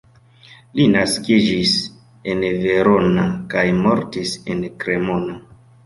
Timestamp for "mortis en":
3.87-4.69